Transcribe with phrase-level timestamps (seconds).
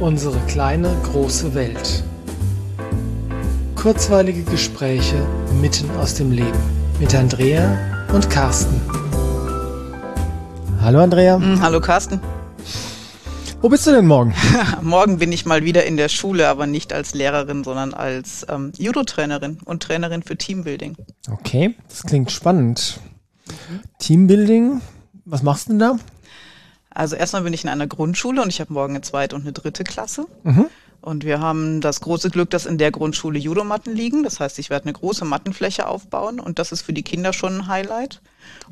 [0.00, 2.04] Unsere kleine große Welt.
[3.74, 5.26] Kurzweilige Gespräche
[5.60, 6.58] mitten aus dem Leben
[7.00, 8.80] mit Andrea und Carsten.
[10.80, 11.36] Hallo Andrea.
[11.40, 12.20] Mm, hallo Carsten.
[13.60, 14.32] Wo bist du denn morgen?
[14.82, 18.70] morgen bin ich mal wieder in der Schule, aber nicht als Lehrerin, sondern als ähm,
[18.78, 20.96] Judo-Trainerin und Trainerin für Teambuilding.
[21.28, 23.00] Okay, das klingt spannend.
[23.48, 23.80] Mhm.
[23.98, 24.80] Teambuilding,
[25.24, 25.96] was machst du denn da?
[26.98, 29.52] Also erstmal bin ich in einer Grundschule und ich habe morgen eine zweite und eine
[29.52, 30.26] dritte Klasse.
[30.42, 30.66] Mhm.
[31.00, 34.24] Und wir haben das große Glück, dass in der Grundschule Judomatten liegen.
[34.24, 37.54] Das heißt, ich werde eine große Mattenfläche aufbauen und das ist für die Kinder schon
[37.54, 38.20] ein Highlight.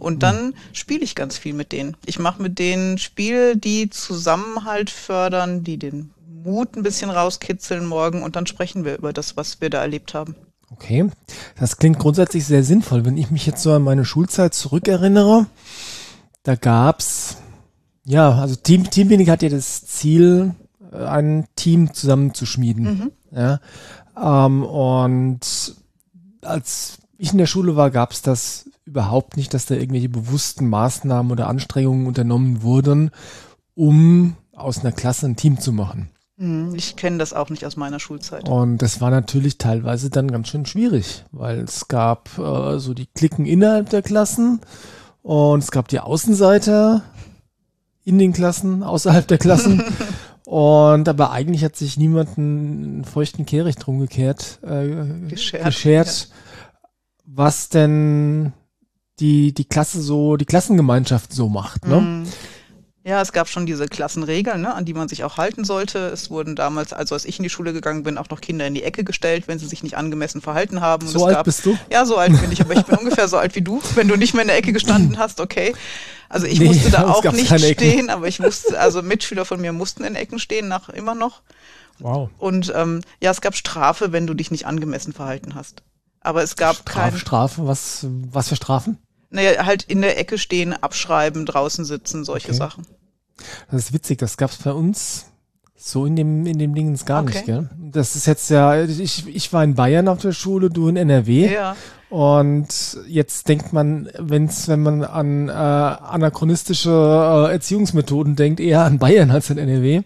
[0.00, 1.96] Und dann spiele ich ganz viel mit denen.
[2.04, 6.10] Ich mache mit denen Spiele, die Zusammenhalt fördern, die den
[6.42, 10.14] Mut ein bisschen rauskitzeln morgen und dann sprechen wir über das, was wir da erlebt
[10.14, 10.34] haben.
[10.72, 11.08] Okay,
[11.60, 13.04] das klingt grundsätzlich sehr sinnvoll.
[13.04, 15.46] Wenn ich mich jetzt so an meine Schulzeit zurückerinnere,
[16.42, 17.36] da gab's
[18.06, 20.54] ja, also Team, Teambuilding hat ja das Ziel,
[20.92, 22.84] äh, ein Team zusammenzuschmieden.
[22.84, 23.12] Mhm.
[23.32, 23.60] Ja,
[24.16, 25.76] ähm, und
[26.42, 30.68] als ich in der Schule war, gab es das überhaupt nicht, dass da irgendwelche bewussten
[30.68, 33.10] Maßnahmen oder Anstrengungen unternommen wurden,
[33.74, 36.10] um aus einer Klasse ein Team zu machen.
[36.36, 38.48] Mhm, ich kenne das auch nicht aus meiner Schulzeit.
[38.48, 43.06] Und das war natürlich teilweise dann ganz schön schwierig, weil es gab äh, so die
[43.06, 44.60] Klicken innerhalb der Klassen
[45.22, 47.02] und es gab die Außenseiter
[48.06, 49.82] in den Klassen, außerhalb der Klassen.
[50.46, 56.36] Und aber eigentlich hat sich niemand einen feuchten Kehricht drum gekehrt, äh, geschert, geschert ja.
[57.24, 58.52] was denn
[59.18, 61.84] die, die Klasse so, die Klassengemeinschaft so macht.
[61.86, 62.00] Ne?
[62.00, 62.26] Mm.
[63.06, 66.08] Ja, es gab schon diese Klassenregeln, ne, an die man sich auch halten sollte.
[66.08, 68.74] Es wurden damals, also als ich in die Schule gegangen bin, auch noch Kinder in
[68.74, 71.06] die Ecke gestellt, wenn sie sich nicht angemessen verhalten haben.
[71.06, 71.78] so alt gab, bist du?
[71.88, 73.80] Ja, so alt bin ich, aber ich bin ungefähr so alt wie du.
[73.94, 75.72] Wenn du nicht mehr in der Ecke gestanden hast, okay.
[76.28, 79.72] Also ich nee, musste da auch nicht stehen, aber ich musste, also Mitschüler von mir
[79.72, 81.42] mussten in Ecken stehen, nach immer noch.
[82.00, 82.30] Wow.
[82.38, 85.84] Und ähm, ja, es gab Strafe, wenn du dich nicht angemessen verhalten hast.
[86.22, 87.18] Aber es gab Strafe, keine.
[87.20, 88.98] Strafe, was, was für Strafen?
[89.30, 92.56] Naja, halt in der Ecke stehen, abschreiben, draußen sitzen, solche okay.
[92.56, 92.86] Sachen.
[93.70, 95.26] Das ist witzig, das gab's bei uns
[95.86, 97.32] so in dem, in dem Dingens gar okay.
[97.34, 97.70] nicht, gell?
[97.78, 101.52] Das ist jetzt ja, ich, ich war in Bayern auf der Schule, du in NRW.
[101.52, 101.76] Ja.
[102.08, 108.98] Und jetzt denkt man, wenn's, wenn man an äh, anachronistische äh, Erziehungsmethoden denkt, eher an
[108.98, 110.02] Bayern als an NRW.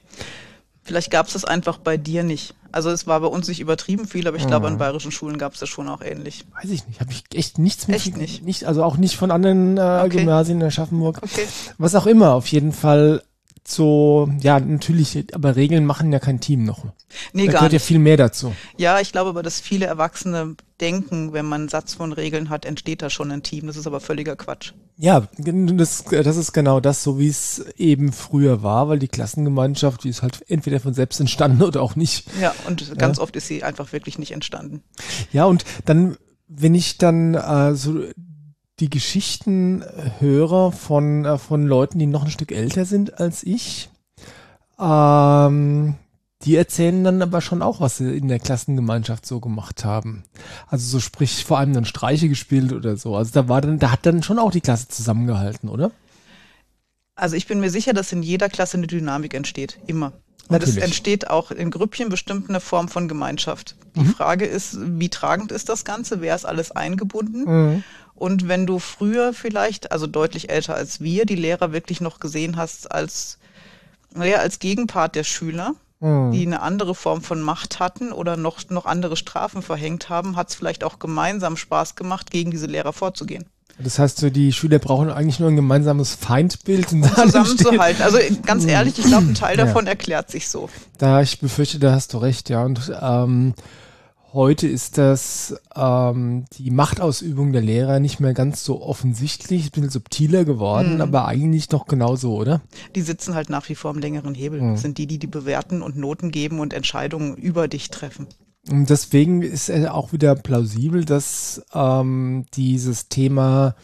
[0.82, 2.54] Vielleicht gab's das einfach bei dir nicht.
[2.72, 4.78] Also es war bei uns nicht übertrieben viel, aber ich glaube, an mhm.
[4.78, 6.44] bayerischen Schulen gab es das schon auch ähnlich.
[6.54, 7.00] Weiß ich nicht.
[7.00, 7.96] Habe ich echt nichts mit.
[7.96, 8.44] Echt nicht?
[8.44, 10.18] nicht also auch nicht von anderen äh, okay.
[10.18, 11.20] Gymnasien in Aschaffenburg.
[11.22, 11.46] Okay.
[11.78, 12.34] Was auch immer.
[12.34, 13.22] Auf jeden Fall
[13.66, 16.84] so, ja, natürlich, aber Regeln machen ja kein Team noch.
[17.32, 17.82] Nee, da gar gehört nicht.
[17.82, 18.54] ja viel mehr dazu.
[18.76, 22.64] Ja, ich glaube aber, dass viele Erwachsene denken, wenn man einen Satz von Regeln hat,
[22.64, 23.66] entsteht da schon ein Team.
[23.66, 24.72] Das ist aber völliger Quatsch.
[24.96, 30.04] Ja, das, das ist genau das, so wie es eben früher war, weil die Klassengemeinschaft,
[30.04, 32.26] die ist halt entweder von selbst entstanden oder auch nicht.
[32.40, 33.22] Ja, und ganz ja.
[33.22, 34.82] oft ist sie einfach wirklich nicht entstanden.
[35.32, 36.16] Ja, und dann,
[36.48, 38.04] wenn ich dann äh, so
[38.80, 39.84] die Geschichten
[40.18, 43.90] höre von, äh, von Leuten, die noch ein Stück älter sind als ich,
[44.78, 45.94] ähm,
[46.42, 50.24] die erzählen dann aber schon auch, was sie in der Klassengemeinschaft so gemacht haben.
[50.68, 53.14] Also so sprich vor allem dann Streiche gespielt oder so.
[53.14, 55.90] Also da war dann, da hat dann schon auch die Klasse zusammengehalten, oder?
[57.14, 59.78] Also ich bin mir sicher, dass in jeder Klasse eine Dynamik entsteht.
[59.86, 60.14] Immer.
[60.50, 63.76] Weil es entsteht auch in Grüppchen bestimmt eine Form von Gemeinschaft.
[63.94, 64.14] Die mhm.
[64.14, 66.20] Frage ist, wie tragend ist das Ganze?
[66.20, 67.44] Wer ist alles eingebunden?
[67.44, 67.84] Mhm.
[68.20, 72.58] Und wenn du früher vielleicht, also deutlich älter als wir, die Lehrer wirklich noch gesehen
[72.58, 73.38] hast als,
[74.14, 76.30] naja, als Gegenpart der Schüler, mhm.
[76.30, 80.50] die eine andere Form von Macht hatten oder noch, noch andere Strafen verhängt haben, hat
[80.50, 83.46] es vielleicht auch gemeinsam Spaß gemacht, gegen diese Lehrer vorzugehen.
[83.78, 86.92] Das heißt, so die Schüler brauchen eigentlich nur ein gemeinsames Feindbild.
[86.92, 88.02] Um zusammenzuhalten.
[88.02, 89.92] Also ganz ehrlich, ich glaube, ein Teil davon ja.
[89.92, 90.68] erklärt sich so.
[90.98, 92.64] Da ich befürchte, da hast du recht, ja.
[92.64, 93.54] Und ähm,
[94.32, 99.90] Heute ist das ähm, die Machtausübung der Lehrer nicht mehr ganz so offensichtlich, ein bisschen
[99.90, 101.00] subtiler geworden, mhm.
[101.00, 102.60] aber eigentlich doch genauso, oder?
[102.94, 104.60] Die sitzen halt nach wie vor am längeren Hebel.
[104.60, 104.72] Mhm.
[104.72, 108.28] Das sind die, die die bewerten und Noten geben und Entscheidungen über dich treffen.
[108.70, 113.74] Und deswegen ist es auch wieder plausibel, dass ähm, dieses Thema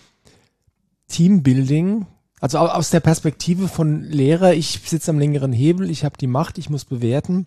[1.08, 2.06] Teambuilding,
[2.40, 6.58] also aus der Perspektive von Lehrer, ich sitze am längeren Hebel, ich habe die Macht,
[6.58, 7.46] ich muss bewerten,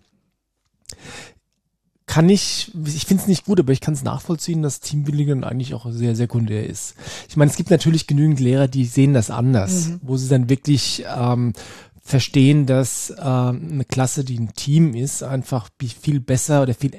[2.10, 5.44] kann ich, ich finde es nicht gut, aber ich kann es nachvollziehen, dass Teambuilding dann
[5.44, 6.96] eigentlich auch sehr sekundär ist.
[7.28, 10.00] Ich meine, es gibt natürlich genügend Lehrer, die sehen das anders, mhm.
[10.02, 11.52] wo sie dann wirklich ähm,
[12.02, 16.92] verstehen, dass äh, eine Klasse, die ein Team ist, einfach viel besser oder viel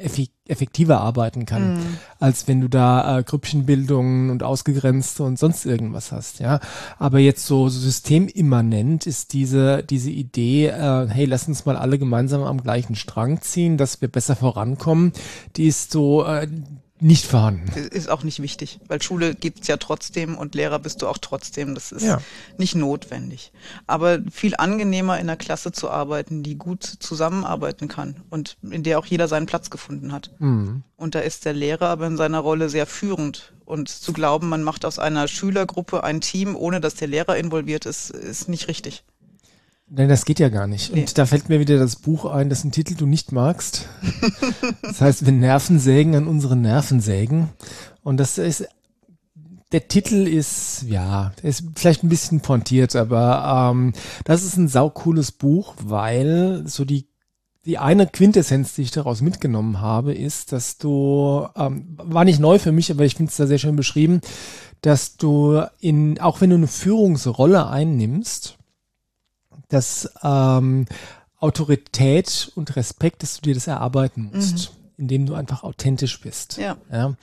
[0.48, 1.98] effektiver arbeiten kann, mhm.
[2.20, 6.60] als wenn du da äh, Grüppchenbildungen und ausgegrenzte und sonst irgendwas hast, ja.
[7.00, 12.44] Aber jetzt so systemimmanent ist diese, diese Idee, äh, hey, lass uns mal alle gemeinsam
[12.44, 15.14] am gleichen Strang ziehen, dass wir besser vorankommen,
[15.56, 16.48] die ist so, äh,
[17.02, 17.68] nicht vorhanden.
[17.92, 21.74] Ist auch nicht wichtig, weil Schule gibt's ja trotzdem und Lehrer bist du auch trotzdem.
[21.74, 22.22] Das ist ja.
[22.58, 23.52] nicht notwendig.
[23.88, 29.00] Aber viel angenehmer in einer Klasse zu arbeiten, die gut zusammenarbeiten kann und in der
[29.00, 30.32] auch jeder seinen Platz gefunden hat.
[30.38, 30.84] Mhm.
[30.96, 33.54] Und da ist der Lehrer aber in seiner Rolle sehr führend.
[33.66, 37.86] Und zu glauben, man macht aus einer Schülergruppe ein Team, ohne dass der Lehrer involviert
[37.86, 39.04] ist, ist nicht richtig.
[39.94, 40.94] Nein, das geht ja gar nicht.
[40.94, 41.02] Nee.
[41.02, 43.90] Und da fällt mir wieder das Buch ein, dessen Titel du nicht magst.
[44.82, 47.50] das heißt, wir Nervensägen an unseren Nervensägen.
[48.02, 48.70] Und das ist,
[49.74, 53.92] der Titel ist, ja, ist vielleicht ein bisschen pontiert, aber ähm,
[54.24, 57.12] das ist ein saucooles Buch, weil so die
[57.66, 62.58] die eine Quintessenz, die ich daraus mitgenommen habe, ist, dass du, ähm, war nicht neu
[62.58, 64.22] für mich, aber ich finde es da sehr schön beschrieben,
[64.82, 68.58] dass du in, auch wenn du eine Führungsrolle einnimmst,
[69.72, 70.86] dass ähm,
[71.40, 75.04] Autorität und Respekt, dass du dir das erarbeiten musst, mhm.
[75.04, 76.58] indem du einfach authentisch bist.
[76.58, 76.78] Ja.
[76.92, 77.16] ja?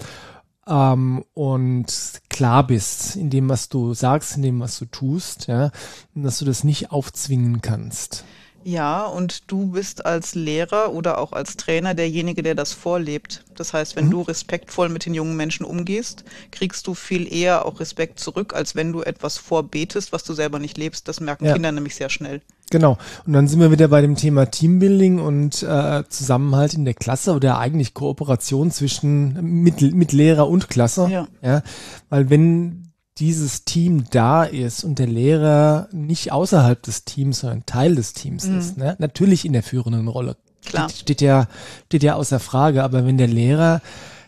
[0.67, 5.71] Ähm, und klar bist in dem, was du sagst, in dem, was du tust, ja,
[6.15, 8.25] und dass du das nicht aufzwingen kannst.
[8.69, 13.43] Ja, und du bist als Lehrer oder auch als Trainer derjenige, der das vorlebt.
[13.55, 14.11] Das heißt, wenn mhm.
[14.11, 18.76] du respektvoll mit den jungen Menschen umgehst, kriegst du viel eher auch Respekt zurück, als
[18.76, 21.09] wenn du etwas vorbetest, was du selber nicht lebst.
[21.09, 21.55] Das merken ja.
[21.55, 22.43] Kinder nämlich sehr schnell.
[22.69, 22.99] Genau.
[23.26, 27.32] Und dann sind wir wieder bei dem Thema Teambuilding und äh, Zusammenhalt in der Klasse
[27.32, 31.09] oder eigentlich Kooperation zwischen mit, mit Lehrer und Klasse.
[31.11, 31.26] Ja.
[31.41, 31.62] ja.
[32.11, 32.88] Weil wenn
[33.19, 38.47] dieses Team da ist und der Lehrer nicht außerhalb des Teams, sondern Teil des Teams
[38.47, 38.59] mhm.
[38.59, 38.76] ist.
[38.76, 38.97] Ne?
[38.99, 40.37] Natürlich in der führenden Rolle.
[40.65, 40.88] Klar.
[40.88, 41.47] Steht ja,
[41.87, 43.81] steht ja außer Frage, aber wenn der Lehrer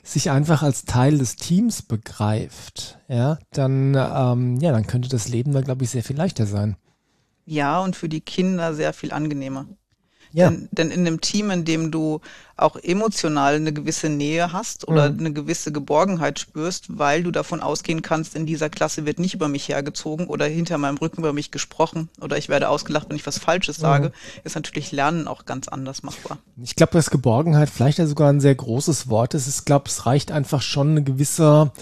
[0.02, 5.52] sich einfach als Teil des Teams begreift, ja, dann, ähm, ja, dann könnte das Leben
[5.52, 6.76] da, glaube ich, sehr viel leichter sein.
[7.44, 9.66] Ja, und für die Kinder sehr viel angenehmer.
[10.32, 10.50] Ja.
[10.50, 12.20] Denn, denn in einem Team, in dem du
[12.56, 15.18] auch emotional eine gewisse Nähe hast oder mhm.
[15.18, 19.48] eine gewisse Geborgenheit spürst, weil du davon ausgehen kannst, in dieser Klasse wird nicht über
[19.48, 23.26] mich hergezogen oder hinter meinem Rücken über mich gesprochen oder ich werde ausgelacht, wenn ich
[23.26, 23.82] was Falsches mhm.
[23.82, 24.12] sage,
[24.44, 26.38] ist natürlich Lernen auch ganz anders machbar.
[26.62, 29.48] Ich glaube, dass Geborgenheit vielleicht ja sogar ein sehr großes Wort ist.
[29.48, 31.72] Ich glaube, es reicht einfach schon eine gewisse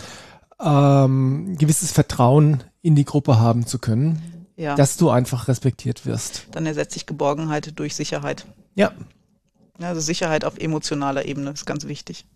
[0.61, 4.75] ähm, gewisses Vertrauen in die Gruppe haben zu können ja.
[4.75, 6.46] dass du einfach respektiert wirst.
[6.50, 8.44] Dann ersetzt sich Geborgenheit durch Sicherheit.
[8.75, 8.93] Ja.
[9.81, 12.26] Also Sicherheit auf emotionaler Ebene ist ganz wichtig.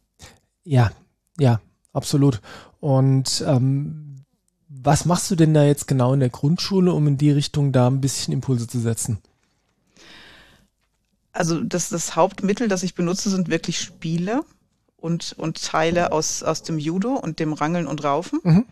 [0.64, 0.92] Ja,
[1.38, 1.60] ja,
[1.92, 2.40] absolut.
[2.80, 4.24] Und ähm,
[4.68, 7.88] was machst du denn da jetzt genau in der Grundschule, um in die Richtung da
[7.88, 9.18] ein bisschen Impulse zu setzen?
[11.32, 14.44] Also das, das Hauptmittel, das ich benutze, sind wirklich Spiele
[15.02, 18.40] und, und Teile aus, aus dem Judo und dem Rangeln und Raufen.
[18.42, 18.64] Mhm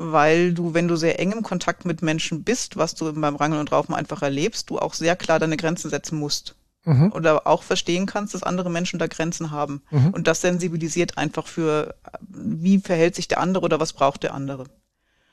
[0.00, 3.60] weil du, wenn du sehr eng im Kontakt mit Menschen bist, was du beim Rangeln
[3.60, 6.54] und Raufen einfach erlebst, du auch sehr klar deine Grenzen setzen musst.
[6.84, 7.10] Mhm.
[7.12, 9.82] Oder auch verstehen kannst, dass andere Menschen da Grenzen haben.
[9.90, 10.10] Mhm.
[10.10, 11.96] Und das sensibilisiert einfach für,
[12.28, 14.66] wie verhält sich der andere oder was braucht der andere.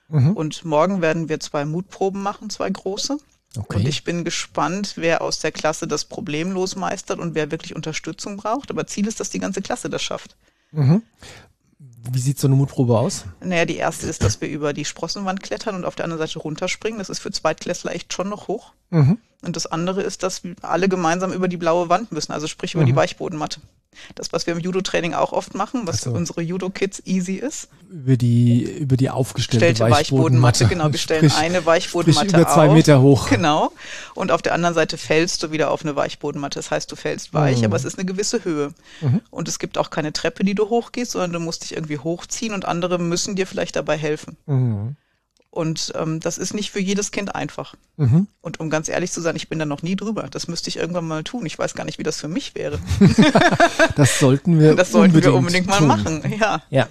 [0.07, 0.31] Mhm.
[0.31, 3.19] Und morgen werden wir zwei Mutproben machen, zwei große.
[3.57, 3.77] Okay.
[3.77, 8.37] Und ich bin gespannt, wer aus der Klasse das problemlos meistert und wer wirklich Unterstützung
[8.37, 8.69] braucht.
[8.69, 10.35] Aber Ziel ist, dass die ganze Klasse das schafft.
[10.71, 11.01] Mhm.
[12.11, 13.25] Wie sieht so eine Mutprobe aus?
[13.41, 16.39] Naja, die erste ist, dass wir über die Sprossenwand klettern und auf der anderen Seite
[16.39, 16.99] runterspringen.
[16.99, 18.73] Das ist für Zweitklässler echt schon noch hoch.
[18.91, 19.17] Mhm.
[19.41, 22.75] Und das andere ist, dass wir alle gemeinsam über die blaue Wand müssen, also sprich
[22.75, 22.87] über mhm.
[22.87, 23.61] die Weichbodenmatte.
[24.15, 26.11] Das, was wir im Judo-Training auch oft machen, was so.
[26.11, 27.69] unsere Judo-Kids easy ist.
[27.89, 29.95] Über die, über die aufgestellte Weichbodenmatte.
[29.99, 30.67] Weichbodenmatte.
[30.67, 32.73] Genau, wir stellen sprich, eine Weichbodenmatte sprich über zwei auf.
[32.73, 33.29] Meter hoch.
[33.29, 33.71] Genau.
[34.13, 36.59] Und auf der anderen Seite fällst du wieder auf eine Weichbodenmatte.
[36.59, 37.65] Das heißt, du fällst weich, mhm.
[37.65, 38.73] aber es ist eine gewisse Höhe.
[39.01, 39.21] Mhm.
[39.29, 42.53] Und es gibt auch keine Treppe, die du hochgehst, sondern du musst dich irgendwie hochziehen
[42.53, 44.37] und andere müssen dir vielleicht dabei helfen.
[44.45, 44.95] Mhm.
[45.55, 47.75] Und ähm, das ist nicht für jedes Kind einfach.
[47.95, 48.27] Mhm.
[48.41, 50.27] Und um ganz ehrlich zu sein, ich bin da noch nie drüber.
[50.29, 51.45] Das müsste ich irgendwann mal tun.
[51.45, 52.77] Ich weiß gar nicht, wie das für mich wäre.
[53.95, 55.87] das sollten wir Das sollten unbedingt wir unbedingt mal tun.
[55.87, 56.61] machen, ja.
[56.69, 56.89] Ja.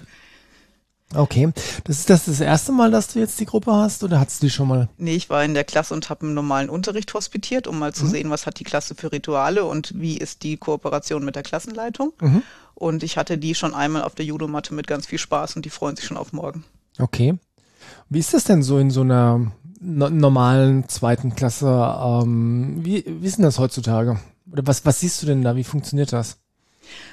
[1.13, 1.51] Okay.
[1.83, 4.47] Das ist das das erste Mal, dass du jetzt die Gruppe hast oder hattest du
[4.47, 4.89] die schon mal?
[4.97, 8.05] Nee, ich war in der Klasse und habe einen normalen Unterricht hospitiert, um mal zu
[8.05, 8.09] mhm.
[8.09, 12.13] sehen, was hat die Klasse für Rituale und wie ist die Kooperation mit der Klassenleitung.
[12.19, 12.41] Mhm.
[12.73, 15.69] Und ich hatte die schon einmal auf der Judomatte mit ganz viel Spaß und die
[15.69, 16.65] freuen sich schon auf morgen.
[16.97, 17.35] Okay.
[18.09, 21.67] Wie ist das denn so in so einer no normalen zweiten Klasse?
[21.67, 24.19] Ähm, wie, wie ist denn das heutzutage?
[24.51, 25.55] Oder was, was siehst du denn da?
[25.55, 26.37] Wie funktioniert das?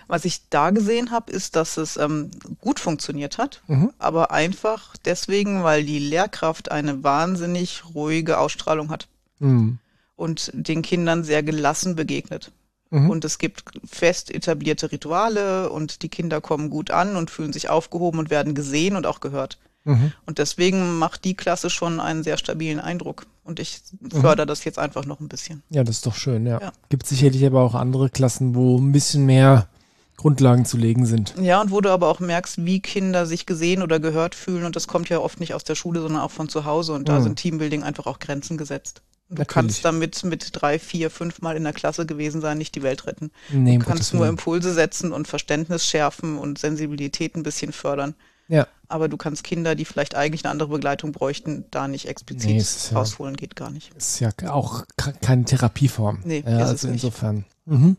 [0.07, 3.91] Was ich da gesehen habe, ist, dass es ähm, gut funktioniert hat, mhm.
[3.99, 9.09] aber einfach deswegen, weil die Lehrkraft eine wahnsinnig ruhige Ausstrahlung hat.
[9.43, 9.79] Mhm.
[10.15, 12.53] und den Kindern sehr gelassen begegnet.
[12.91, 13.11] Mhm.
[13.11, 17.69] Und es gibt fest etablierte Rituale und die Kinder kommen gut an und fühlen sich
[17.69, 19.59] aufgehoben und werden gesehen und auch gehört.
[19.85, 20.13] Mhm.
[20.27, 23.27] Und deswegen macht die Klasse schon einen sehr stabilen Eindruck.
[23.45, 24.49] Und ich fördere mhm.
[24.49, 25.63] das jetzt einfach noch ein bisschen.
[25.71, 26.61] Ja, das ist doch schön, ja.
[26.61, 26.73] ja.
[26.89, 29.69] Gibt sicherlich aber auch andere Klassen, wo ein bisschen mehr
[30.17, 31.35] Grundlagen zu legen sind.
[31.41, 34.65] Ja, und wo du aber auch merkst, wie Kinder sich gesehen oder gehört fühlen.
[34.65, 36.93] Und das kommt ja oft nicht aus der Schule, sondern auch von zu Hause.
[36.93, 37.25] Und da mhm.
[37.25, 39.03] sind Teambuilding einfach auch Grenzen gesetzt.
[39.29, 39.49] Du Natürlich.
[39.49, 43.07] kannst damit mit drei, vier, fünf Mal in der Klasse gewesen sein, nicht die Welt
[43.07, 43.31] retten.
[43.51, 48.15] Nee, du kannst nur Impulse setzen und Verständnis schärfen und Sensibilität ein bisschen fördern.
[48.49, 48.67] Ja.
[48.89, 52.59] Aber du kannst Kinder, die vielleicht eigentlich eine andere Begleitung bräuchten, da nicht explizit nee,
[52.59, 53.95] ja, rausholen, geht gar nicht.
[53.97, 56.21] Ist ja auch keine Therapieform.
[56.25, 57.45] Nee, ja, also insofern.
[57.65, 57.97] Mhm.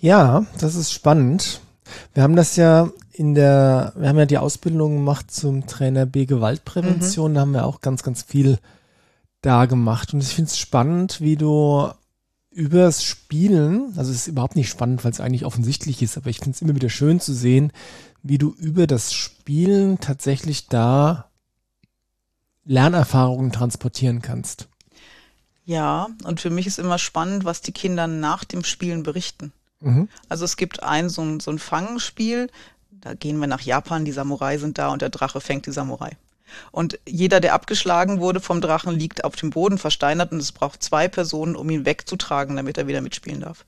[0.00, 1.60] Ja, das ist spannend.
[2.14, 6.26] Wir haben das ja in der, wir haben ja die Ausbildung gemacht zum Trainer B
[6.26, 7.32] Gewaltprävention.
[7.32, 7.34] Mhm.
[7.34, 8.58] Da haben wir auch ganz, ganz viel
[9.42, 10.14] da gemacht.
[10.14, 11.88] Und ich finde es spannend, wie du
[12.52, 16.38] übers Spielen, also es ist überhaupt nicht spannend, weil es eigentlich offensichtlich ist, aber ich
[16.38, 17.72] finde es immer wieder schön zu sehen,
[18.22, 21.30] wie du über das Spielen tatsächlich da
[22.64, 24.68] Lernerfahrungen transportieren kannst.
[25.64, 29.52] Ja, und für mich ist immer spannend, was die Kinder nach dem Spielen berichten.
[29.80, 30.08] Mhm.
[30.28, 32.50] Also es gibt ein so ein, so ein Fangenspiel,
[32.90, 36.16] da gehen wir nach Japan, die Samurai sind da und der Drache fängt die Samurai.
[36.70, 40.82] Und jeder, der abgeschlagen wurde vom Drachen, liegt auf dem Boden versteinert und es braucht
[40.82, 43.64] zwei Personen, um ihn wegzutragen, damit er wieder mitspielen darf.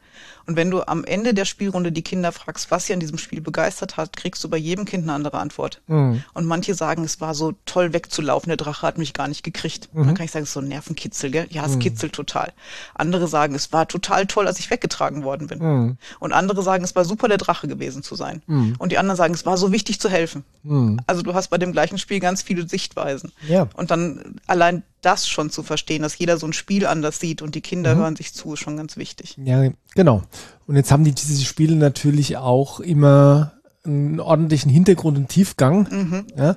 [0.46, 3.40] Und wenn du am Ende der Spielrunde die Kinder fragst, was sie an diesem Spiel
[3.40, 5.80] begeistert hat, kriegst du bei jedem Kind eine andere Antwort.
[5.86, 6.22] Mhm.
[6.34, 9.88] Und manche sagen, es war so toll wegzulaufen, der Drache hat mich gar nicht gekriegt.
[9.92, 10.06] Mhm.
[10.06, 11.46] Dann kann ich sagen, es ist so ein Nervenkitzel, gell?
[11.50, 11.80] Ja, es mhm.
[11.80, 12.52] kitzelt total.
[12.94, 15.58] Andere sagen, es war total toll, als ich weggetragen worden bin.
[15.58, 15.96] Mhm.
[16.20, 18.42] Und andere sagen, es war super, der Drache gewesen zu sein.
[18.46, 18.76] Mhm.
[18.78, 20.44] Und die anderen sagen, es war so wichtig zu helfen.
[20.62, 21.00] Mhm.
[21.06, 23.30] Also du hast bei dem gleichen Spiel ganz viele Sichtweisen.
[23.48, 23.68] Ja.
[23.76, 27.54] Und dann allein das schon zu verstehen, dass jeder so ein Spiel anders sieht und
[27.54, 28.00] die Kinder mhm.
[28.00, 29.36] hören sich zu, ist schon ganz wichtig.
[29.44, 30.22] Ja, genau.
[30.66, 33.52] Und jetzt haben die diese Spiele natürlich auch immer
[33.84, 35.86] einen ordentlichen Hintergrund und Tiefgang.
[35.90, 36.26] Mhm.
[36.36, 36.56] Ja,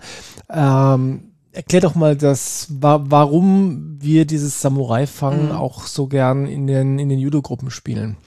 [0.95, 5.51] ähm, erklär doch mal das, warum wir dieses Samurai-Fangen mhm.
[5.51, 8.17] auch so gern in den, in den Judo-Gruppen spielen.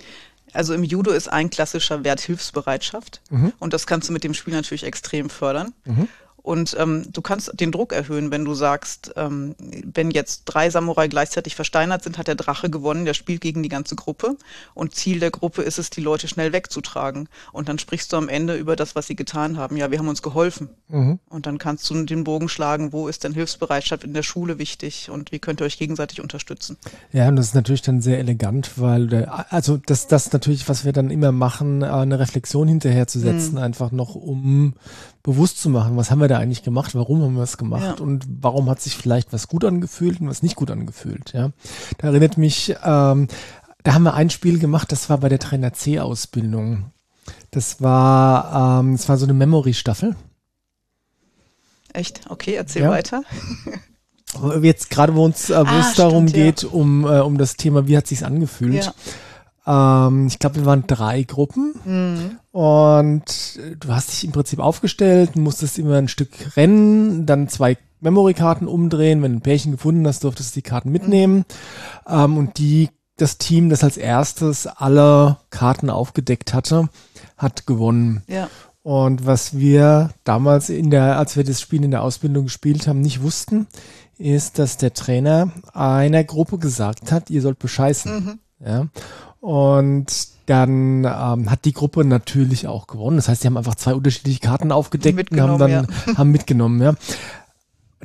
[0.52, 3.52] Also im Judo ist ein klassischer Wert Hilfsbereitschaft mhm.
[3.58, 5.72] und das kannst du mit dem Spiel natürlich extrem fördern.
[5.84, 6.08] Mhm.
[6.42, 11.08] Und ähm, du kannst den Druck erhöhen, wenn du sagst, ähm, wenn jetzt drei Samurai
[11.08, 14.36] gleichzeitig versteinert sind, hat der Drache gewonnen, der spielt gegen die ganze Gruppe.
[14.74, 17.28] Und Ziel der Gruppe ist es, die Leute schnell wegzutragen.
[17.52, 19.76] Und dann sprichst du am Ende über das, was sie getan haben.
[19.76, 20.70] Ja, wir haben uns geholfen.
[20.88, 21.18] Mhm.
[21.28, 25.10] Und dann kannst du den Bogen schlagen, wo ist denn Hilfsbereitschaft in der Schule wichtig
[25.10, 26.76] und wie könnt ihr euch gegenseitig unterstützen.
[27.12, 30.92] Ja, und das ist natürlich dann sehr elegant, weil, also das, das natürlich, was wir
[30.92, 33.58] dann immer machen, eine Reflexion hinterherzusetzen, mhm.
[33.58, 34.74] einfach noch um
[35.22, 38.04] bewusst zu machen, was haben wir da eigentlich gemacht, warum haben wir es gemacht ja.
[38.04, 41.32] und warum hat sich vielleicht was gut angefühlt und was nicht gut angefühlt.
[41.32, 41.50] Ja,
[41.98, 43.28] da erinnert mich, ähm,
[43.82, 46.92] da haben wir ein Spiel gemacht, das war bei der Trainer C Ausbildung.
[47.50, 50.16] Das war, ähm, das war so eine Memory-Staffel.
[51.92, 52.22] Echt?
[52.28, 52.90] Okay, erzähl ja.
[52.90, 53.22] weiter.
[54.62, 57.56] Jetzt gerade, wo uns, äh, wo ah, es darum stimmt, geht, um, äh, um das
[57.56, 58.84] Thema, wie hat sich's angefühlt.
[58.84, 58.94] Ja.
[59.70, 62.38] Ähm, ich glaube, wir waren drei Gruppen mhm.
[62.50, 63.24] und
[63.78, 69.22] du hast dich im Prinzip aufgestellt, musstest immer ein Stück rennen, dann zwei Memory-Karten umdrehen.
[69.22, 71.44] Wenn du ein Pärchen gefunden hast, durftest du die Karten mitnehmen.
[72.08, 72.14] Mhm.
[72.14, 76.88] Ähm, und die, das Team, das als erstes alle Karten aufgedeckt hatte,
[77.36, 78.22] hat gewonnen.
[78.26, 78.48] Ja.
[78.82, 83.02] Und was wir damals in der, als wir das Spiel in der Ausbildung gespielt haben,
[83.02, 83.66] nicht wussten,
[84.16, 88.24] ist, dass der Trainer einer Gruppe gesagt hat, ihr sollt bescheißen.
[88.24, 88.38] Mhm.
[88.66, 88.86] Ja.
[89.40, 93.16] Und dann ähm, hat die Gruppe natürlich auch gewonnen.
[93.16, 95.84] Das heißt, sie haben einfach zwei unterschiedliche Karten aufgedeckt und haben dann ja.
[96.16, 96.94] haben mitgenommen, ja.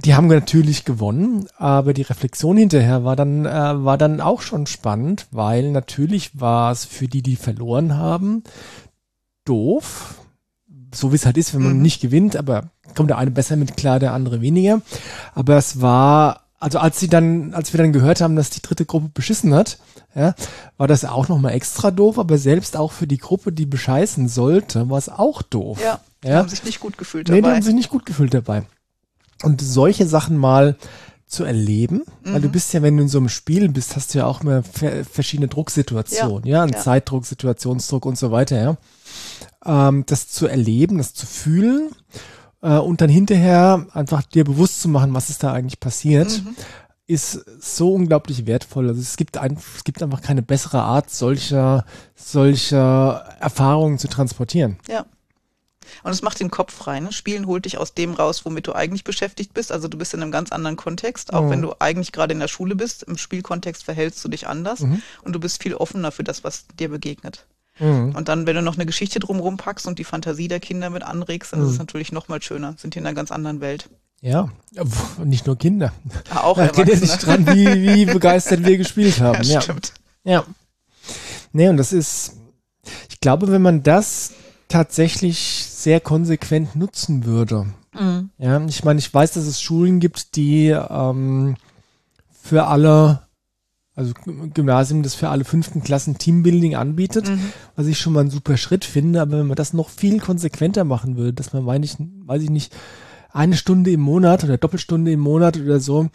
[0.03, 3.49] Die haben natürlich gewonnen, aber die Reflexion hinterher war dann äh,
[3.85, 8.43] war dann auch schon spannend, weil natürlich war es für die, die verloren haben,
[9.45, 10.15] doof,
[10.93, 11.81] so wie es halt ist, wenn man mhm.
[11.81, 14.81] nicht gewinnt, aber kommt der eine besser mit klar, der andere weniger.
[15.33, 18.85] Aber es war also als sie dann, als wir dann gehört haben, dass die dritte
[18.85, 19.77] Gruppe beschissen hat,
[20.15, 20.33] ja,
[20.77, 24.89] war das auch nochmal extra doof, aber selbst auch für die Gruppe, die bescheißen sollte,
[24.89, 25.79] war es auch doof.
[25.83, 26.37] Ja, die ja?
[26.37, 27.35] haben sich nicht gut gefühlt dabei.
[27.35, 28.63] Nee, die haben sich nicht gut gefühlt dabei.
[29.43, 30.77] Und solche Sachen mal
[31.27, 32.33] zu erleben, mhm.
[32.33, 32.53] weil du mhm.
[32.53, 35.47] bist ja, wenn du in so einem Spiel bist, hast du ja auch immer verschiedene
[35.49, 36.79] Drucksituationen, ja, ja, ja.
[36.79, 38.77] Zeitdruck, Situationsdruck und so weiter, ja.
[39.65, 41.89] Ähm, das zu erleben, das zu fühlen
[42.65, 46.55] äh, und dann hinterher einfach dir bewusst zu machen, was ist da eigentlich passiert, mhm.
[47.05, 48.89] ist so unglaublich wertvoll.
[48.89, 54.77] Also es gibt, ein, es gibt einfach keine bessere Art, solcher, solcher Erfahrungen zu transportieren.
[54.89, 55.05] Ja.
[56.01, 56.99] Und es macht den Kopf frei.
[56.99, 57.11] Ne?
[57.11, 59.71] Spielen holt dich aus dem raus, womit du eigentlich beschäftigt bist.
[59.71, 61.49] Also du bist in einem ganz anderen Kontext, auch mhm.
[61.51, 63.03] wenn du eigentlich gerade in der Schule bist.
[63.03, 65.03] Im Spielkontext verhältst du dich anders mhm.
[65.21, 67.45] und du bist viel offener für das, was dir begegnet.
[67.79, 68.15] Mhm.
[68.15, 71.03] Und dann, wenn du noch eine Geschichte drumherum packst und die Fantasie der Kinder mit
[71.03, 71.79] anregst, dann ist es mhm.
[71.79, 72.75] natürlich noch mal schöner.
[72.77, 73.89] Sind die in einer ganz anderen Welt.
[74.21, 74.49] Ja,
[75.23, 75.93] nicht nur Kinder.
[76.33, 79.43] Auch da geht sich dran, wie, wie begeistert wir gespielt haben.
[79.43, 79.93] Ja, stimmt.
[80.23, 80.45] Ja.
[81.53, 82.33] Nee, und das ist,
[83.09, 84.31] ich glaube, wenn man das
[84.67, 87.67] tatsächlich sehr konsequent nutzen würde.
[87.93, 88.29] Mhm.
[88.37, 91.55] Ja, ich meine, ich weiß, dass es Schulen gibt, die ähm,
[92.41, 93.24] für alle,
[93.95, 94.13] also
[94.53, 97.51] Gymnasium, das für alle fünften Klassen Teambuilding anbietet, mhm.
[97.75, 99.21] was ich schon mal einen super Schritt finde.
[99.21, 102.49] Aber wenn man das noch viel konsequenter machen würde, dass man, meine ich, weiß ich
[102.49, 102.75] nicht,
[103.31, 106.09] eine Stunde im Monat oder Doppelstunde im Monat oder so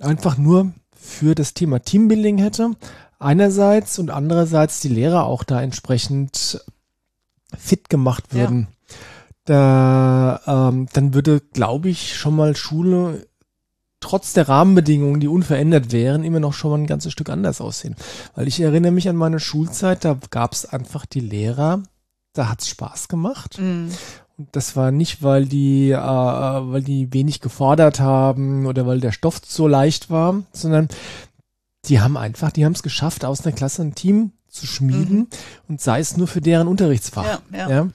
[0.00, 2.70] einfach nur für das Thema Teambuilding hätte,
[3.18, 6.64] einerseits und andererseits die Lehrer auch da entsprechend
[7.56, 8.68] fit gemacht würden.
[8.68, 8.74] Ja.
[9.46, 10.40] Da,
[10.70, 13.26] ähm, dann würde, glaube ich, schon mal Schule
[14.04, 17.96] trotz der Rahmenbedingungen, die unverändert wären, immer noch schon mal ein ganzes Stück anders aussehen.
[18.34, 21.82] Weil ich erinnere mich an meine Schulzeit, da gab es einfach die Lehrer,
[22.34, 23.58] da hat's Spaß gemacht.
[23.58, 23.90] Mhm.
[24.36, 29.12] Und das war nicht, weil die, äh, weil die wenig gefordert haben oder weil der
[29.12, 30.88] Stoff so leicht war, sondern
[31.86, 35.28] die haben einfach, die haben es geschafft, aus einer Klasse ein Team zu schmieden mhm.
[35.68, 37.24] und sei es nur für deren Unterrichtsfach.
[37.24, 37.70] Ja, ja.
[37.70, 37.88] ja,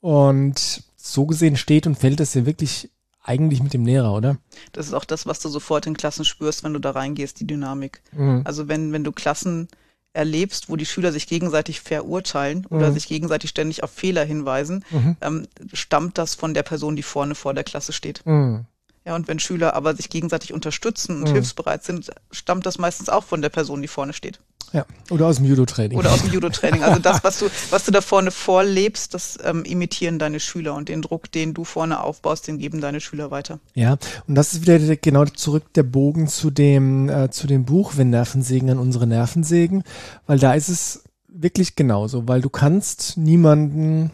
[0.00, 2.91] Und so gesehen steht und fällt das ja wirklich
[3.22, 4.36] eigentlich mit dem Lehrer, oder?
[4.72, 7.46] Das ist auch das, was du sofort in Klassen spürst, wenn du da reingehst, die
[7.46, 8.02] Dynamik.
[8.12, 8.42] Mhm.
[8.44, 9.68] Also wenn, wenn du Klassen
[10.12, 12.94] erlebst, wo die Schüler sich gegenseitig verurteilen oder mhm.
[12.94, 15.16] sich gegenseitig ständig auf Fehler hinweisen, mhm.
[15.20, 18.24] ähm, stammt das von der Person, die vorne vor der Klasse steht.
[18.26, 18.66] Mhm.
[19.04, 21.32] Ja, und wenn Schüler aber sich gegenseitig unterstützen und mhm.
[21.32, 24.38] hilfsbereit sind, stammt das meistens auch von der Person, die vorne steht.
[24.72, 25.98] Ja, oder aus dem Judo-Training.
[25.98, 26.82] Oder aus dem Judo-Training.
[26.82, 30.88] Also das, was du, was du da vorne vorlebst, das ähm, imitieren deine Schüler und
[30.88, 33.60] den Druck, den du vorne aufbaust, den geben deine Schüler weiter.
[33.74, 37.92] Ja, und das ist wieder genau zurück der Bogen zu dem, äh, zu dem Buch,
[37.96, 39.84] wenn Nerven sägen an unsere Nerven sägen,
[40.26, 44.10] weil da ist es wirklich genauso, weil du kannst niemanden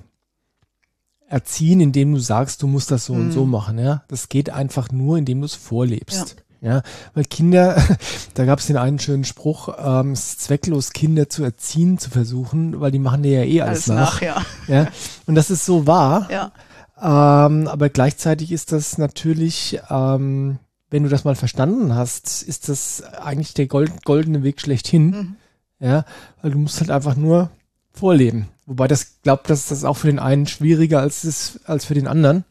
[1.28, 3.20] erziehen, indem du sagst, du musst das so mhm.
[3.20, 4.04] und so machen, ja.
[4.08, 6.36] Das geht einfach nur, indem du es vorlebst.
[6.36, 6.42] Ja.
[6.60, 6.82] Ja,
[7.14, 7.80] weil Kinder,
[8.34, 12.10] da gab es den einen schönen Spruch, ähm, es ist zwecklos, Kinder zu erziehen, zu
[12.10, 14.20] versuchen, weil die machen dir ja eh alles, alles nach.
[14.20, 14.22] nach.
[14.22, 14.44] ja.
[14.66, 14.88] ja.
[15.26, 16.28] Und das ist so wahr.
[16.30, 16.52] Ja.
[17.00, 20.58] Ähm, aber gleichzeitig ist das natürlich, ähm,
[20.90, 25.10] wenn du das mal verstanden hast, ist das eigentlich der gold, goldene Weg schlechthin.
[25.10, 25.36] Mhm.
[25.80, 26.04] Ja,
[26.42, 27.50] weil du musst halt einfach nur
[27.92, 28.48] vorleben.
[28.66, 32.08] Wobei das glaubt, dass das auch für den einen schwieriger als ist als für den
[32.08, 32.44] anderen.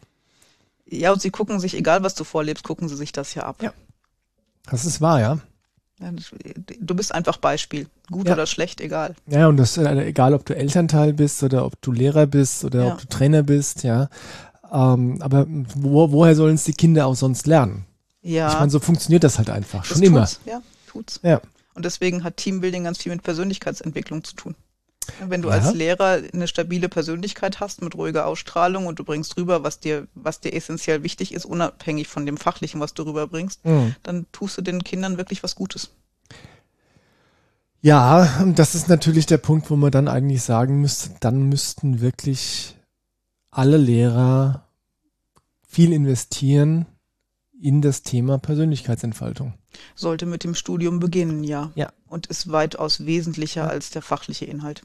[0.85, 3.61] Ja, und sie gucken sich, egal was du vorlebst, gucken sie sich das ja ab.
[3.61, 3.73] Ja.
[4.69, 5.39] Das ist wahr, ja.
[6.79, 7.87] Du bist einfach Beispiel.
[8.11, 8.33] Gut ja.
[8.33, 9.15] oder schlecht, egal.
[9.25, 12.85] Ja, und das äh, egal, ob du Elternteil bist oder ob du Lehrer bist oder
[12.85, 12.93] ja.
[12.93, 14.09] ob du Trainer bist, ja.
[14.71, 17.85] Ähm, aber wo, woher sollen es die Kinder auch sonst lernen?
[18.21, 18.49] Ja.
[18.49, 19.79] Ich meine, so funktioniert das halt einfach.
[19.79, 20.07] Das schon tut's.
[20.07, 20.27] immer.
[20.45, 21.19] Ja, tut's.
[21.23, 21.41] Ja.
[21.73, 24.55] Und deswegen hat Teambuilding ganz viel mit Persönlichkeitsentwicklung zu tun.
[25.27, 25.55] Wenn du ja.
[25.55, 30.07] als Lehrer eine stabile Persönlichkeit hast mit ruhiger Ausstrahlung und du bringst rüber, was dir,
[30.15, 33.95] was dir essentiell wichtig ist, unabhängig von dem Fachlichen, was du rüberbringst, mhm.
[34.03, 35.91] dann tust du den Kindern wirklich was Gutes.
[37.81, 42.01] Ja, und das ist natürlich der Punkt, wo man dann eigentlich sagen müsste, dann müssten
[42.01, 42.75] wirklich
[43.51, 44.67] alle Lehrer
[45.67, 46.85] viel investieren
[47.61, 49.53] in das Thema Persönlichkeitsentfaltung.
[49.95, 51.71] Sollte mit dem Studium beginnen, ja.
[51.75, 51.91] Ja.
[52.07, 53.67] Und ist weitaus wesentlicher ja.
[53.67, 54.83] als der fachliche Inhalt.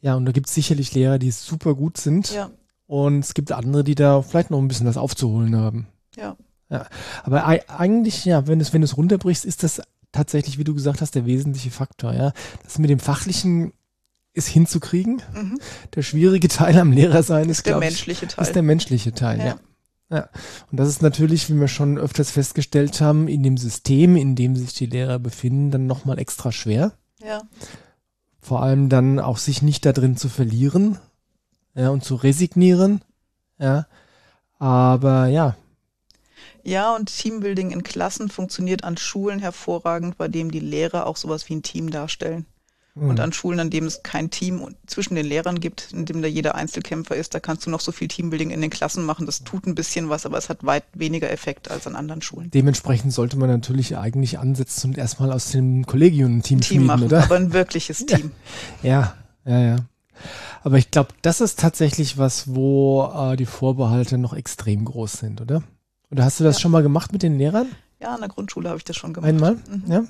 [0.00, 2.32] Ja, und da gibt es sicherlich Lehrer, die super gut sind.
[2.32, 2.50] Ja.
[2.86, 5.86] Und es gibt andere, die da vielleicht noch ein bisschen was aufzuholen haben.
[6.16, 6.36] Ja.
[6.70, 6.86] Ja.
[7.22, 11.14] Aber eigentlich, ja, wenn du es, wenn runterbrichst, ist das tatsächlich, wie du gesagt hast,
[11.14, 12.32] der wesentliche Faktor, ja.
[12.62, 13.72] Das mit dem Fachlichen
[14.32, 15.22] ist hinzukriegen.
[15.32, 15.58] Mhm.
[15.94, 18.44] Der schwierige Teil am Lehrersein ist, ist der menschliche Teil.
[18.44, 19.44] Ist der menschliche Teil, ja.
[19.46, 19.60] ja.
[20.10, 20.28] Ja,
[20.70, 24.54] und das ist natürlich, wie wir schon öfters festgestellt haben, in dem System, in dem
[24.54, 26.92] sich die Lehrer befinden, dann nochmal extra schwer.
[27.22, 27.42] Ja.
[28.40, 30.98] Vor allem dann auch sich nicht da drin zu verlieren,
[31.74, 33.00] ja, und zu resignieren,
[33.58, 33.86] ja.
[34.58, 35.56] Aber ja.
[36.62, 41.48] Ja, und Teambuilding in Klassen funktioniert an Schulen hervorragend, bei dem die Lehrer auch sowas
[41.48, 42.46] wie ein Team darstellen.
[42.96, 43.10] Mhm.
[43.10, 46.28] Und an Schulen, an denen es kein Team zwischen den Lehrern gibt, in dem da
[46.28, 49.26] jeder Einzelkämpfer ist, da kannst du noch so viel Teambuilding in den Klassen machen.
[49.26, 52.52] Das tut ein bisschen was, aber es hat weit weniger Effekt als an anderen Schulen.
[52.52, 56.86] Dementsprechend sollte man natürlich eigentlich ansetzen und erstmal aus dem Kollegium ein Team, Team schmieden,
[56.86, 57.24] machen, oder?
[57.24, 58.30] Aber ein wirkliches Team.
[58.82, 59.76] Ja, ja, ja.
[60.62, 65.40] Aber ich glaube, das ist tatsächlich was, wo äh, die Vorbehalte noch extrem groß sind,
[65.40, 65.64] oder?
[66.12, 66.60] Oder hast du das ja.
[66.60, 67.66] schon mal gemacht mit den Lehrern?
[68.00, 69.28] Ja, in der Grundschule habe ich das schon gemacht.
[69.28, 69.54] Einmal?
[69.68, 69.82] Mhm.
[69.88, 70.04] Ja.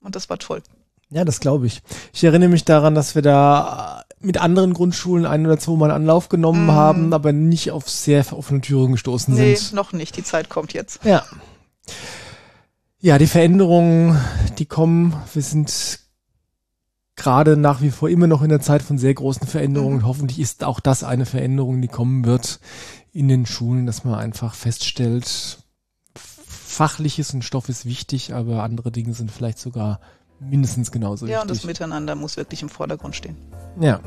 [0.00, 0.62] Und das war toll.
[1.10, 1.82] Ja, das glaube ich.
[2.12, 6.28] Ich erinnere mich daran, dass wir da mit anderen Grundschulen ein oder zwei Mal Anlauf
[6.28, 6.72] genommen mm.
[6.72, 9.72] haben, aber nicht auf sehr offene Türen gestoßen nee, sind.
[9.72, 10.16] Nee, noch nicht.
[10.16, 11.04] Die Zeit kommt jetzt.
[11.04, 11.24] Ja.
[13.00, 14.20] Ja, die Veränderungen,
[14.58, 15.16] die kommen.
[15.32, 16.00] Wir sind
[17.16, 19.98] gerade nach wie vor immer noch in der Zeit von sehr großen Veränderungen.
[19.98, 20.06] Mhm.
[20.06, 22.60] Hoffentlich ist auch das eine Veränderung, die kommen wird
[23.12, 25.58] in den Schulen, dass man einfach feststellt,
[26.14, 30.00] fachliches und Stoff ist wichtig, aber andere Dinge sind vielleicht sogar
[30.40, 31.34] mindestens genauso ja, wichtig.
[31.36, 33.36] Ja, und das Miteinander muss wirklich im Vordergrund stehen.
[33.78, 34.00] Ja.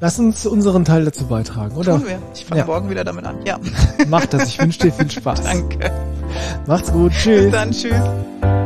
[0.00, 1.96] Lass uns unseren Teil dazu beitragen, oder?
[1.96, 2.18] Tun wir.
[2.34, 2.66] Ich fange ja.
[2.66, 3.44] morgen wieder damit an.
[3.46, 3.58] Ja.
[4.08, 4.48] Mach das.
[4.48, 5.42] Ich wünsche dir viel Spaß.
[5.42, 5.90] Danke.
[6.66, 7.12] Macht's gut.
[7.12, 7.44] Tschüss.
[7.44, 7.70] Bis dann.
[7.70, 8.63] Tschüss.